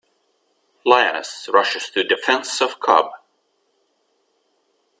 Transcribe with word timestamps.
Lioness 0.83 1.47
Rushes 1.53 1.91
to 1.91 2.03
Defense 2.03 2.59
of 2.59 2.79
Cub. 2.79 3.11